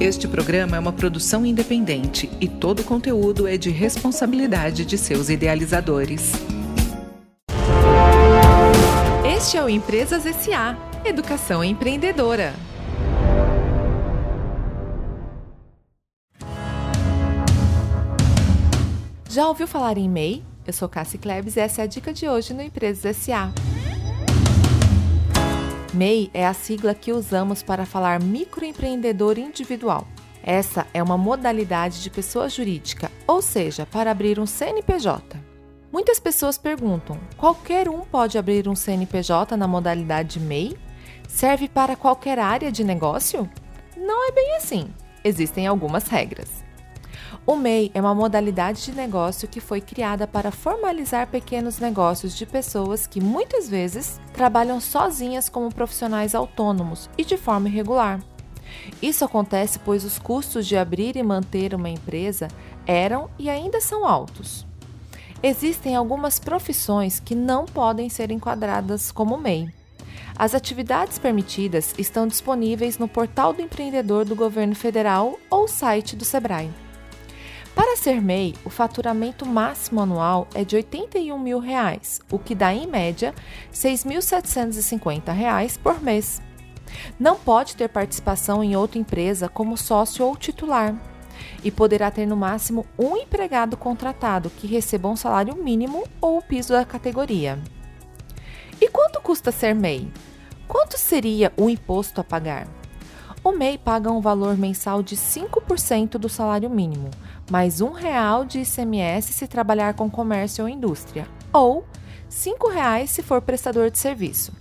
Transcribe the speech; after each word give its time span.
Este 0.00 0.28
programa 0.28 0.76
é 0.76 0.78
uma 0.78 0.92
produção 0.92 1.44
independente 1.44 2.30
e 2.40 2.46
todo 2.46 2.80
o 2.80 2.84
conteúdo 2.84 3.48
é 3.48 3.56
de 3.56 3.68
responsabilidade 3.68 4.84
de 4.84 4.96
seus 4.96 5.28
idealizadores. 5.28 6.34
Este 9.36 9.56
é 9.56 9.64
o 9.64 9.68
Empresas 9.68 10.22
SA 10.36 10.78
Educação 11.04 11.64
Empreendedora. 11.64 12.54
Já 19.28 19.48
ouviu 19.48 19.66
falar 19.66 19.98
em 19.98 20.08
MEI? 20.08 20.44
Eu 20.64 20.72
sou 20.72 20.88
Cassie 20.88 21.18
Klebs 21.18 21.56
e 21.56 21.60
essa 21.60 21.82
é 21.82 21.84
a 21.84 21.88
dica 21.88 22.12
de 22.12 22.28
hoje 22.28 22.54
no 22.54 22.62
Empresas 22.62 23.16
SA. 23.16 23.52
MEI 25.98 26.30
é 26.32 26.46
a 26.46 26.54
sigla 26.54 26.94
que 26.94 27.12
usamos 27.12 27.60
para 27.60 27.84
falar 27.84 28.22
microempreendedor 28.22 29.36
individual. 29.36 30.06
Essa 30.44 30.86
é 30.94 31.02
uma 31.02 31.18
modalidade 31.18 32.04
de 32.04 32.08
pessoa 32.08 32.48
jurídica, 32.48 33.10
ou 33.26 33.42
seja, 33.42 33.84
para 33.84 34.12
abrir 34.12 34.38
um 34.38 34.46
CNPJ. 34.46 35.36
Muitas 35.90 36.20
pessoas 36.20 36.56
perguntam: 36.56 37.18
qualquer 37.36 37.88
um 37.88 38.02
pode 38.02 38.38
abrir 38.38 38.68
um 38.68 38.76
CNPJ 38.76 39.56
na 39.56 39.66
modalidade 39.66 40.38
MEI? 40.38 40.78
Serve 41.26 41.68
para 41.68 41.96
qualquer 41.96 42.38
área 42.38 42.70
de 42.70 42.84
negócio? 42.84 43.50
Não 43.96 44.28
é 44.28 44.30
bem 44.30 44.54
assim. 44.54 44.88
Existem 45.24 45.66
algumas 45.66 46.06
regras. 46.06 46.67
O 47.50 47.56
MEI 47.56 47.90
é 47.94 48.00
uma 48.02 48.14
modalidade 48.14 48.84
de 48.84 48.92
negócio 48.92 49.48
que 49.48 49.58
foi 49.58 49.80
criada 49.80 50.26
para 50.26 50.50
formalizar 50.50 51.28
pequenos 51.28 51.78
negócios 51.78 52.36
de 52.36 52.44
pessoas 52.44 53.06
que 53.06 53.22
muitas 53.22 53.66
vezes 53.66 54.20
trabalham 54.34 54.78
sozinhas 54.78 55.48
como 55.48 55.74
profissionais 55.74 56.34
autônomos 56.34 57.08
e 57.16 57.24
de 57.24 57.38
forma 57.38 57.66
irregular. 57.66 58.22
Isso 59.00 59.24
acontece 59.24 59.78
pois 59.78 60.04
os 60.04 60.18
custos 60.18 60.66
de 60.66 60.76
abrir 60.76 61.16
e 61.16 61.22
manter 61.22 61.72
uma 61.72 61.88
empresa 61.88 62.48
eram 62.86 63.30
e 63.38 63.48
ainda 63.48 63.80
são 63.80 64.06
altos. 64.06 64.66
Existem 65.42 65.96
algumas 65.96 66.38
profissões 66.38 67.18
que 67.18 67.34
não 67.34 67.64
podem 67.64 68.10
ser 68.10 68.30
enquadradas 68.30 69.10
como 69.10 69.38
MEI. 69.38 69.72
As 70.36 70.54
atividades 70.54 71.18
permitidas 71.18 71.94
estão 71.96 72.26
disponíveis 72.26 72.98
no 72.98 73.08
portal 73.08 73.54
do 73.54 73.62
empreendedor 73.62 74.26
do 74.26 74.36
governo 74.36 74.74
federal 74.74 75.38
ou 75.48 75.66
site 75.66 76.14
do 76.14 76.26
Sebrae. 76.26 76.70
Para 77.78 77.96
ser 77.96 78.20
MEI, 78.20 78.56
o 78.64 78.70
faturamento 78.70 79.46
máximo 79.46 80.00
anual 80.00 80.48
é 80.52 80.64
de 80.64 80.74
81 80.74 81.38
mil 81.38 81.60
reais, 81.60 82.20
o 82.28 82.36
que 82.36 82.52
dá 82.52 82.74
em 82.74 82.88
média 82.88 83.30
R$ 83.30 83.36
6.750 83.72 85.78
por 85.78 86.02
mês. 86.02 86.42
Não 87.20 87.36
pode 87.36 87.76
ter 87.76 87.88
participação 87.88 88.64
em 88.64 88.74
outra 88.74 88.98
empresa 88.98 89.48
como 89.48 89.76
sócio 89.76 90.26
ou 90.26 90.36
titular 90.36 90.92
e 91.62 91.70
poderá 91.70 92.10
ter 92.10 92.26
no 92.26 92.36
máximo 92.36 92.84
um 92.98 93.16
empregado 93.16 93.76
contratado 93.76 94.50
que 94.50 94.66
receba 94.66 95.08
um 95.08 95.14
salário 95.14 95.54
mínimo 95.54 96.02
ou 96.20 96.38
o 96.38 96.42
piso 96.42 96.72
da 96.72 96.84
categoria. 96.84 97.60
E 98.80 98.88
quanto 98.88 99.20
custa 99.20 99.52
ser 99.52 99.76
MEI? 99.76 100.10
Quanto 100.66 100.98
seria 100.98 101.52
o 101.56 101.70
imposto 101.70 102.20
a 102.20 102.24
pagar? 102.24 102.66
O 103.44 103.52
MEI 103.52 103.78
paga 103.78 104.10
um 104.10 104.20
valor 104.20 104.58
mensal 104.58 105.00
de 105.00 105.16
5% 105.16 106.18
do 106.18 106.28
salário 106.28 106.68
mínimo, 106.68 107.08
mais 107.50 107.80
um 107.80 107.92
real 107.92 108.44
de 108.44 108.60
ICMS 108.60 109.32
se 109.32 109.46
trabalhar 109.46 109.94
com 109.94 110.10
comércio 110.10 110.64
ou 110.64 110.68
indústria, 110.68 111.26
ou 111.52 111.86
cinco 112.28 112.68
reais 112.68 113.10
se 113.10 113.22
for 113.22 113.40
prestador 113.40 113.90
de 113.90 113.98
serviço. 113.98 114.52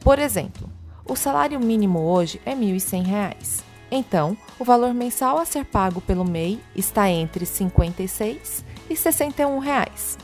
Por 0.00 0.18
exemplo, 0.18 0.70
o 1.04 1.16
salário 1.16 1.58
mínimo 1.58 2.00
hoje 2.00 2.40
é 2.44 2.50
R$ 2.50 2.56
1.100. 2.56 3.62
Então, 3.90 4.36
o 4.58 4.64
valor 4.64 4.94
mensal 4.94 5.38
a 5.38 5.44
ser 5.44 5.64
pago 5.64 6.00
pelo 6.00 6.24
MEI 6.24 6.60
está 6.76 7.10
entre 7.10 7.40
R$ 7.40 7.46
56 7.46 8.64
e 8.88 8.96
61 8.96 9.58
reais. 9.58 10.18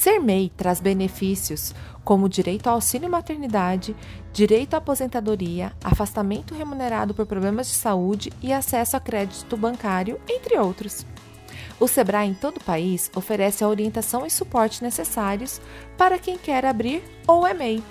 Ser 0.00 0.18
MEI 0.18 0.50
traz 0.56 0.80
benefícios 0.80 1.74
como 2.02 2.26
direito 2.26 2.68
ao 2.68 2.76
auxílio 2.76 3.10
maternidade, 3.10 3.94
direito 4.32 4.72
à 4.72 4.78
aposentadoria, 4.78 5.74
afastamento 5.84 6.54
remunerado 6.54 7.12
por 7.12 7.26
problemas 7.26 7.66
de 7.66 7.74
saúde 7.74 8.32
e 8.40 8.50
acesso 8.50 8.96
a 8.96 9.00
crédito 9.00 9.58
bancário, 9.58 10.18
entre 10.26 10.56
outros. 10.56 11.04
O 11.78 11.86
Sebrae 11.86 12.30
em 12.30 12.32
todo 12.32 12.56
o 12.56 12.64
país 12.64 13.10
oferece 13.14 13.62
a 13.62 13.68
orientação 13.68 14.24
e 14.24 14.30
suporte 14.30 14.82
necessários 14.82 15.60
para 15.98 16.18
quem 16.18 16.38
quer 16.38 16.64
abrir 16.64 17.02
ou 17.26 17.46
é 17.46 17.52
MEI. 17.52 17.84